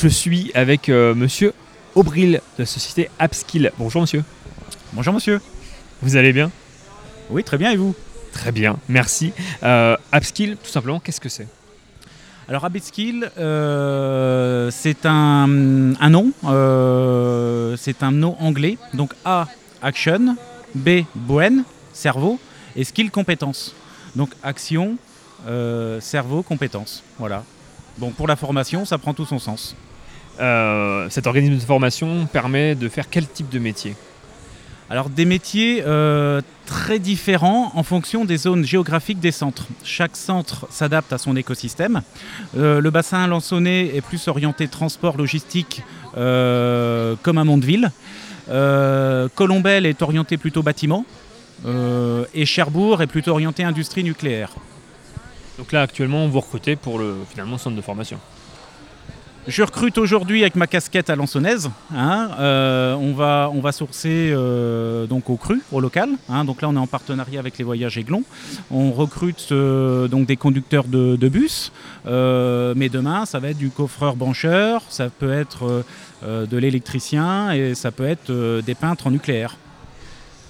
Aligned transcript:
je 0.00 0.08
suis 0.08 0.50
avec 0.54 0.88
euh, 0.88 1.14
monsieur 1.14 1.52
Aubril 1.94 2.40
de 2.56 2.62
la 2.62 2.64
société 2.64 3.10
Upskill. 3.20 3.70
Bonjour 3.76 4.00
monsieur. 4.00 4.24
Bonjour 4.94 5.12
monsieur. 5.12 5.42
Vous 6.00 6.16
allez 6.16 6.32
bien? 6.32 6.50
Oui, 7.28 7.44
très 7.44 7.58
bien 7.58 7.70
et 7.70 7.76
vous? 7.76 7.94
Très 8.32 8.50
bien, 8.50 8.78
merci. 8.88 9.34
Euh, 9.62 9.98
Upskill, 10.14 10.56
tout 10.56 10.70
simplement, 10.70 11.00
qu'est-ce 11.00 11.20
que 11.20 11.28
c'est? 11.28 11.48
Alors 12.48 12.64
Upskill, 12.64 13.30
euh, 13.36 14.70
c'est 14.70 15.04
un, 15.04 15.92
un 16.00 16.08
nom, 16.08 16.32
euh, 16.44 17.76
c'est 17.76 18.02
un 18.02 18.10
nom 18.10 18.36
anglais. 18.40 18.78
Donc 18.94 19.12
A, 19.26 19.48
action, 19.82 20.34
B, 20.74 21.02
brain, 21.14 21.62
cerveau, 21.92 22.40
et 22.74 22.84
skill, 22.84 23.10
compétence. 23.10 23.74
Donc 24.16 24.30
action, 24.42 24.96
euh, 25.46 26.00
cerveau, 26.00 26.42
compétence. 26.42 27.02
Voilà. 27.18 27.44
Donc 27.98 28.14
pour 28.14 28.26
la 28.26 28.36
formation, 28.36 28.86
ça 28.86 28.96
prend 28.96 29.12
tout 29.12 29.26
son 29.26 29.38
sens. 29.38 29.76
Euh, 30.40 31.08
Cet 31.10 31.26
organisme 31.26 31.54
de 31.54 31.60
formation 31.60 32.26
permet 32.26 32.74
de 32.74 32.88
faire 32.88 33.10
quel 33.10 33.26
type 33.28 33.50
de 33.50 33.58
métier 33.58 33.94
Alors 34.88 35.10
des 35.10 35.26
métiers 35.26 35.82
euh, 35.86 36.40
très 36.66 36.98
différents 36.98 37.72
en 37.74 37.82
fonction 37.82 38.24
des 38.24 38.38
zones 38.38 38.64
géographiques 38.64 39.20
des 39.20 39.32
centres. 39.32 39.66
Chaque 39.84 40.16
centre 40.16 40.66
s'adapte 40.70 41.12
à 41.12 41.18
son 41.18 41.36
écosystème. 41.36 42.02
Euh, 42.56 42.80
le 42.80 42.90
bassin 42.90 43.26
Lançonnet 43.26 43.94
est 43.94 44.00
plus 44.00 44.28
orienté 44.28 44.66
transport 44.68 45.16
logistique 45.16 45.82
euh, 46.16 47.16
comme 47.22 47.38
à 47.38 47.44
Mondeville. 47.44 47.90
Colombelle 49.36 49.86
est 49.86 50.02
orienté 50.02 50.36
plutôt 50.36 50.62
bâtiment. 50.64 51.04
Et 52.34 52.46
Cherbourg 52.46 53.00
est 53.00 53.06
plutôt 53.06 53.30
orienté 53.30 53.62
industrie 53.62 54.02
nucléaire. 54.02 54.50
Donc 55.56 55.70
là, 55.70 55.82
actuellement, 55.82 56.26
vous 56.26 56.40
recrutez 56.40 56.74
pour 56.74 56.98
le 56.98 57.18
finalement 57.30 57.58
centre 57.58 57.76
de 57.76 57.82
formation. 57.82 58.18
Je 59.50 59.64
recrute 59.64 59.98
aujourd'hui 59.98 60.42
avec 60.42 60.54
ma 60.54 60.68
casquette 60.68 61.10
à 61.10 61.16
Lançonnaise. 61.16 61.70
hein. 61.92 62.30
Euh, 62.38 62.94
on, 62.94 63.12
va, 63.60 63.72
sourcer 63.72 64.30
euh, 64.32 65.06
donc 65.06 65.28
au 65.28 65.34
cru, 65.34 65.60
au 65.72 65.80
local. 65.80 66.10
hein. 66.28 66.44
Donc 66.44 66.62
là, 66.62 66.68
on 66.68 66.76
est 66.76 66.78
en 66.78 66.86
partenariat 66.86 67.40
avec 67.40 67.58
les 67.58 67.64
Voyages 67.64 67.98
Aiglon. 67.98 68.22
On 68.70 68.92
recrute 68.92 69.48
euh, 69.50 70.06
donc 70.06 70.26
des 70.26 70.36
conducteurs 70.36 70.84
de, 70.84 71.16
bus. 71.28 71.72
Mais 72.04 72.88
demain, 72.88 73.26
ça 73.26 73.40
va 73.40 73.48
être 73.48 73.58
du 73.58 73.70
coffreur-bancheur, 73.70 74.82
ça 74.88 75.10
peut 75.10 75.32
être 75.32 75.82
de 76.22 76.56
l'électricien 76.56 77.50
et 77.50 77.74
ça 77.74 77.90
peut 77.90 78.06
être 78.06 78.60
des 78.60 78.76
peintres 78.76 79.08
en 79.08 79.10
nucléaire. 79.10 79.56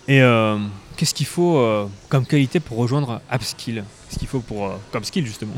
Et 0.08 0.20
qu'est-ce 0.98 1.14
qu'il 1.14 1.27
faut 1.27 1.89
comme 2.11 2.27
qualité 2.27 2.61
pour 2.61 2.77
rejoindre 2.77 3.22
Upskill? 3.33 3.83
Qu'est-ce 4.08 4.19
qu'il 4.19 4.28
faut 4.28 4.41
pour 4.41 4.78
comme 4.92 5.05
skill 5.05 5.24
justement? 5.24 5.55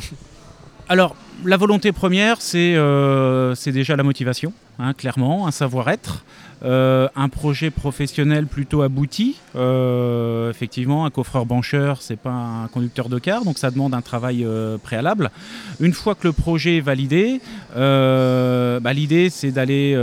Alors, 0.88 1.16
la 1.44 1.56
volonté 1.56 1.92
première, 1.92 2.40
c'est 2.40 2.74
euh, 2.76 3.54
déjà 3.66 3.96
la 3.96 4.02
motivation, 4.02 4.52
hein, 4.78 4.94
clairement, 4.94 5.46
un 5.46 5.50
savoir-être, 5.50 6.24
euh, 6.64 7.08
un 7.16 7.28
projet 7.28 7.70
professionnel 7.70 8.46
plutôt 8.46 8.82
abouti. 8.82 9.36
Euh, 9.56 10.48
effectivement, 10.50 11.04
un 11.04 11.10
coffreur-bancheur, 11.10 12.00
c'est 12.00 12.16
pas 12.16 12.30
un 12.30 12.68
conducteur 12.68 13.08
de 13.08 13.18
car, 13.18 13.44
donc 13.44 13.58
ça 13.58 13.72
demande 13.72 13.94
un 13.94 14.00
travail 14.00 14.44
euh, 14.44 14.78
préalable. 14.78 15.32
Une 15.80 15.92
fois 15.92 16.14
que 16.14 16.28
le 16.28 16.32
projet 16.32 16.76
est 16.76 16.80
validé, 16.80 17.40
bah, 17.74 18.92
l'idée 18.92 19.28
c'est 19.30 19.50
d'aller 19.50 19.96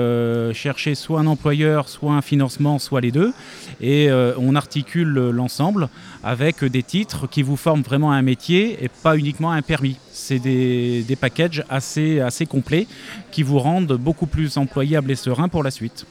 chercher 0.54 0.96
soit 0.96 1.20
un 1.20 1.28
employeur, 1.28 1.88
soit 1.88 2.14
un 2.14 2.22
financement, 2.22 2.80
soit 2.80 3.02
les 3.02 3.12
deux, 3.12 3.34
et 3.80 4.10
on 4.38 4.56
articule 4.56 5.30
l'ensemble 5.30 5.90
avec 6.24 6.66
des 6.66 6.84
titres 6.84 7.28
qui 7.28 7.44
vous 7.44 7.56
forment 7.56 7.82
vraiment 7.82 8.12
un 8.12 8.22
métier 8.22 8.84
et 8.84 8.90
pas 8.90 9.18
uniquement 9.18 9.52
un 9.52 9.62
permis. 9.62 9.98
C'est 10.12 10.40
des, 10.40 11.04
des 11.04 11.16
packages 11.16 11.64
assez, 11.70 12.20
assez 12.20 12.46
complets 12.46 12.88
qui 13.32 13.44
vous 13.44 13.60
rendent 13.60 13.94
beaucoup 13.94 14.26
plus 14.26 14.58
employable 14.60 15.12
et 15.12 15.16
serein 15.16 15.50
pour 15.50 15.64
la 15.64 15.72
suite. 15.72 16.06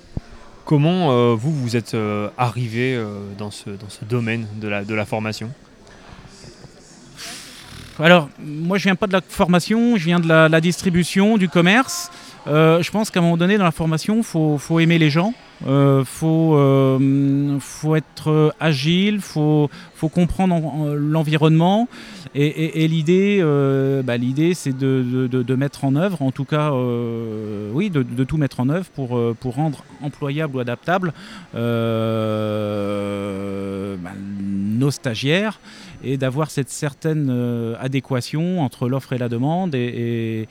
Comment 0.65 1.13
euh, 1.13 1.35
vous 1.35 1.53
vous 1.53 1.77
êtes 1.77 1.95
euh, 1.95 2.29
arrivé 2.37 2.95
euh, 2.95 3.07
dans, 3.39 3.51
ce, 3.51 3.71
dans 3.71 3.89
ce 3.89 4.05
domaine 4.05 4.47
de 4.61 4.69
la, 4.69 4.85
de 4.85 4.95
la 4.95 5.07
formation? 5.07 5.51
Alors, 8.01 8.29
moi 8.41 8.79
je 8.79 8.85
viens 8.85 8.95
pas 8.95 9.09
de 9.09 9.13
la 9.13 9.21
formation, 9.21 9.97
je 9.97 10.05
viens 10.05 10.21
de 10.21 10.29
la, 10.29 10.61
distribution, 10.61 11.37
du 11.37 11.49
commerce. 11.49 12.13
Euh, 12.47 12.81
je 12.81 12.91
pense 12.93 13.11
qu'à 13.11 13.19
un 13.19 13.23
moment 13.23 13.37
donné, 13.37 13.59
dans 13.59 13.65
la 13.65 13.73
formation, 13.73 14.19
il 14.19 14.23
faut, 14.23 14.57
faut 14.57 14.79
aimer 14.79 14.99
les 14.99 15.11
gens, 15.11 15.35
il 15.67 16.03
faut, 16.05 16.55
euh, 16.55 17.59
faut 17.59 17.97
être 17.97 18.31
euh, 18.31 18.51
agile, 18.61 19.15
il 19.17 19.21
faut, 19.21 19.69
faut 19.97 20.09
comprendre 20.09 20.55
en- 20.55 20.83
en- 20.83 20.95
l'environnement. 20.95 21.89
Et, 22.35 22.87
l'idée, 22.87 23.41
euh, 23.41 24.03
bah, 24.03 24.17
l'idée, 24.17 24.55
c'est 24.55 24.77
de, 24.77 25.55
mettre 25.57 25.85
en 25.85 25.97
œuvre, 25.97 26.23
en 26.23 26.31
tout 26.31 26.45
cas, 26.45 26.71
euh, 26.73 27.71
oui, 27.73 27.91
de, 27.91 28.25
tout 28.25 28.37
mettre 28.37 28.61
en 28.61 28.69
œuvre 28.69 28.87
pour, 28.95 29.17
euh, 29.17 29.35
pour 29.39 29.55
rendre 29.57 29.83
employable 30.03 30.57
ou 30.57 30.61
adaptable 30.61 31.13
euh, 32.29 33.97
bah, 33.97 34.11
nos 34.17 34.91
stagiaires 34.93 35.59
et 36.05 36.17
d'avoir 36.17 36.51
cette 36.51 36.71
certaine 36.71 37.29
euh, 37.31 37.75
adéquation 37.81 38.61
entre 38.61 38.89
l'offre 38.89 39.13
et 39.13 39.19
la 39.19 39.29
demande 39.29 39.75
et, 39.75 40.49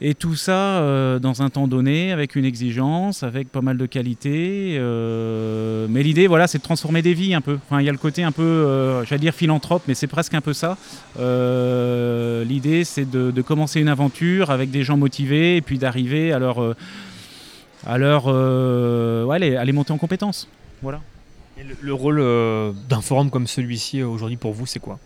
et, 0.00 0.14
tout 0.14 0.34
ça 0.34 0.80
euh, 0.80 1.18
dans 1.18 1.42
un 1.42 1.48
temps 1.48 1.68
donné 1.68 2.12
avec 2.12 2.36
une 2.36 2.44
exigence, 2.44 3.22
avec 3.22 3.48
pas 3.50 3.60
mal 3.60 3.78
de 3.78 3.86
qualité. 3.86 4.76
euh, 4.78 5.86
mais 5.88 6.02
l'idée, 6.02 6.26
voilà, 6.26 6.46
c'est 6.46 6.58
de 6.58 6.62
transformer 6.62 7.02
des 7.02 7.14
vies 7.14 7.34
un 7.34 7.40
peu. 7.40 7.58
Enfin, 7.64 7.80
il 7.80 7.86
y 7.86 7.88
a 7.88 7.92
le 7.92 7.98
côté 7.98 8.22
un 8.22 8.32
peu, 8.32 9.02
j'allais 9.06 9.20
dire 9.20 9.34
philanthrope, 9.34 9.84
mais 9.88 9.94
c'est 9.94 10.06
presque 10.06 10.34
un 10.34 10.40
peu 10.40 10.52
ça. 10.52 10.76
L'idée, 11.16 12.84
c'est 12.84 13.08
de, 13.08 13.42
commencer 13.42 13.80
une 13.80 13.88
aventure 13.88 14.50
avec 14.50 14.70
des 14.70 14.82
gens 14.82 14.96
motivés 14.96 15.56
et 15.56 15.62
puis 15.62 15.78
d'arriver 15.78 16.32
à 16.32 16.38
leur, 16.38 16.74
à 17.86 17.98
leur, 17.98 18.26
les- 19.38 19.56
à 19.56 19.72
monter 19.72 19.92
en 19.92 19.98
compétences. 19.98 20.48
Voilà. 20.82 21.00
Et 21.58 21.62
le, 21.62 21.76
le 21.80 21.94
rôle 21.94 22.18
euh, 22.20 22.72
d'un 22.88 23.00
forum 23.00 23.30
comme 23.30 23.46
celui-ci 23.46 24.00
euh, 24.00 24.08
aujourd'hui 24.08 24.36
pour 24.36 24.52
vous, 24.52 24.66
c'est 24.66 24.80
quoi? 24.80 24.98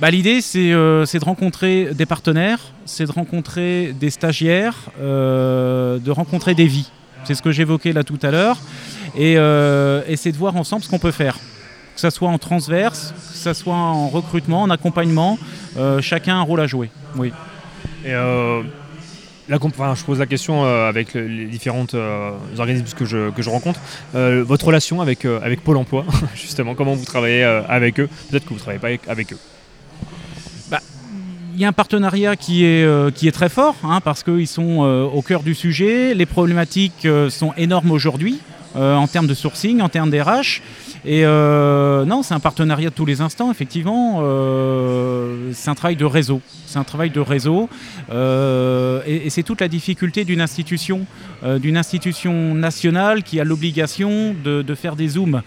Bah, 0.00 0.10
L'idée, 0.10 0.40
c'est 0.40 0.72
euh, 0.72 1.04
c'est 1.06 1.18
de 1.18 1.24
rencontrer 1.24 1.94
des 1.94 2.06
partenaires, 2.06 2.60
c'est 2.84 3.06
de 3.06 3.12
rencontrer 3.12 3.92
des 3.98 4.10
stagiaires, 4.10 4.76
euh, 5.00 5.98
de 5.98 6.10
rencontrer 6.10 6.54
des 6.54 6.66
vies. 6.66 6.90
C'est 7.24 7.34
ce 7.34 7.42
que 7.42 7.52
j'évoquais 7.52 7.92
là 7.92 8.04
tout 8.04 8.18
à 8.22 8.30
l'heure. 8.30 8.58
Et, 9.16 9.32
et 9.32 10.16
c'est 10.16 10.32
de 10.32 10.36
voir 10.36 10.54
ensemble 10.56 10.84
ce 10.84 10.88
qu'on 10.88 11.00
peut 11.00 11.10
faire. 11.10 11.36
Que 11.94 12.00
ce 12.00 12.10
soit 12.10 12.28
en 12.28 12.38
transverse, 12.38 13.12
que 13.32 13.36
ce 13.36 13.52
soit 13.52 13.74
en 13.74 14.08
recrutement, 14.08 14.62
en 14.62 14.70
accompagnement, 14.70 15.36
chacun 16.00 16.36
a 16.36 16.38
un 16.38 16.42
rôle 16.42 16.60
à 16.60 16.66
jouer. 16.66 16.90
Oui. 17.16 17.32
Et 18.04 18.14
je 19.48 20.04
pose 20.04 20.18
la 20.18 20.26
question 20.26 20.64
euh, 20.64 20.88
avec 20.88 21.14
le- 21.14 21.26
les 21.26 21.46
différentes 21.46 21.94
euh, 21.94 22.30
organismes 22.58 22.84
que 22.96 23.04
je, 23.04 23.48
rencontre. 23.48 23.80
Euh, 24.14 24.44
votre 24.46 24.66
relation 24.66 25.00
avec, 25.00 25.24
euh, 25.24 25.40
avec 25.42 25.62
Pôle 25.62 25.76
emploi, 25.78 26.04
justement, 26.34 26.74
comment 26.74 26.94
vous 26.94 27.04
travaillez 27.04 27.42
avec 27.42 27.98
eux? 28.00 28.08
Peut-être 28.30 28.44
que 28.44 28.50
vous 28.50 28.56
ne 28.56 28.60
travaillez 28.60 28.98
pas 28.98 29.10
avec, 29.10 29.32
eux. 29.32 29.38
Il 31.54 31.62
y 31.62 31.64
a 31.64 31.68
un 31.68 31.72
partenariat 31.72 32.36
qui 32.36 32.64
est, 32.64 32.86
qui 33.16 33.26
est 33.26 33.32
très 33.32 33.48
fort, 33.48 33.74
hein, 33.82 34.00
parce 34.00 34.22
qu'ils 34.22 34.46
sont 34.46 34.78
au 35.12 35.22
cœur 35.22 35.42
du 35.42 35.56
sujet. 35.56 36.14
Les 36.14 36.26
problématiques 36.26 37.08
sont 37.30 37.52
énormes 37.56 37.90
aujourd'hui, 37.90 38.38
en 38.76 39.08
termes 39.08 39.26
de 39.26 39.34
sourcing, 39.34 39.80
en 39.80 39.88
termes 39.88 40.10
d'RH. 40.10 40.62
Et 41.04 41.24
euh, 41.24 42.04
non, 42.04 42.22
c'est 42.22 42.34
un 42.34 42.40
partenariat 42.40 42.90
de 42.90 42.94
tous 42.94 43.06
les 43.06 43.20
instants, 43.20 43.50
effectivement. 43.50 44.20
Euh, 44.22 45.50
c'est 45.52 45.70
un 45.70 45.74
travail 45.74 45.96
de 45.96 46.04
réseau. 46.04 46.40
C'est 46.66 46.78
un 46.78 46.84
travail 46.84 47.10
de 47.10 47.20
réseau. 47.20 47.68
Euh, 48.10 49.00
et 49.06 49.30
c'est 49.30 49.42
toute 49.42 49.60
la 49.60 49.68
difficulté 49.68 50.24
d'une 50.24 50.40
institution, 50.40 51.06
d'une 51.42 51.76
institution 51.76 52.54
nationale 52.54 53.22
qui 53.22 53.40
a 53.40 53.44
l'obligation 53.44 54.34
de, 54.44 54.74
faire 54.74 54.96
des 54.96 55.08
zooms. 55.08 55.42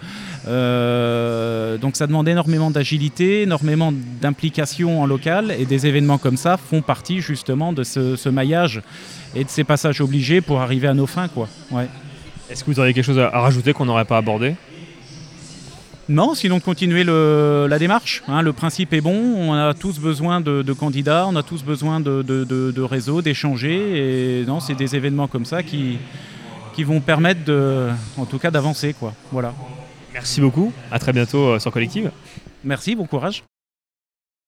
Donc 0.46 1.96
ça 1.96 2.06
demande 2.06 2.28
énormément 2.28 2.70
d'agilité, 2.70 3.42
énormément 3.42 3.92
d'implication 4.20 5.02
en 5.02 5.06
local 5.06 5.54
et 5.58 5.64
des 5.64 5.86
événements 5.86 6.18
comme 6.18 6.36
ça 6.36 6.56
font 6.56 6.82
partie 6.82 7.20
justement 7.20 7.72
de 7.72 7.84
ce, 7.84 8.16
ce 8.16 8.28
maillage 8.28 8.82
et 9.34 9.44
de 9.44 9.48
ces 9.48 9.64
passages 9.64 10.00
obligés 10.00 10.40
pour 10.40 10.60
arriver 10.60 10.88
à 10.88 10.94
nos 10.94 11.06
fins. 11.06 11.28
Quoi. 11.28 11.48
Ouais. 11.70 11.88
Est-ce 12.50 12.64
que 12.64 12.70
vous 12.70 12.80
auriez 12.80 12.92
quelque 12.92 13.04
chose 13.04 13.18
à 13.18 13.30
rajouter 13.40 13.72
qu'on 13.72 13.86
n'aurait 13.86 14.04
pas 14.04 14.18
abordé? 14.18 14.54
Non, 16.08 16.34
sinon 16.34 16.58
continuer 16.60 17.04
le- 17.04 17.66
la 17.70 17.78
démarche. 17.78 18.22
hein. 18.28 18.42
le 18.42 18.52
principe 18.52 18.92
est 18.92 19.00
bon, 19.00 19.14
on 19.14 19.52
a 19.54 19.72
tous 19.72 19.98
besoin 19.98 20.40
de, 20.40 20.62
de 20.62 20.72
candidats, 20.72 21.26
on 21.28 21.36
a 21.36 21.42
tous 21.42 21.62
besoin 21.62 22.00
de, 22.00 22.22
de, 22.22 22.44
de- 22.44 22.70
de 22.72 22.82
réseaux, 22.82 23.22
d'échanger. 23.22 24.40
Et 24.40 24.44
non, 24.44 24.58
c'est 24.60 24.74
des 24.74 24.96
événements 24.96 25.28
comme 25.28 25.44
ça 25.44 25.62
qui, 25.62 25.98
qui 26.74 26.82
vont 26.84 27.00
permettre 27.00 27.44
de, 27.44 27.88
en 28.18 28.24
tout 28.26 28.38
cas 28.38 28.50
d'avancer. 28.50 28.94
Quoi. 28.98 29.14
Voilà. 29.30 29.54
Merci 30.12 30.40
beaucoup, 30.40 30.72
à 30.90 30.98
très 30.98 31.12
bientôt 31.12 31.46
euh, 31.52 31.58
sur 31.58 31.70
Collective. 31.70 32.10
Merci, 32.64 32.94
bon 32.96 33.06
courage. 33.06 33.44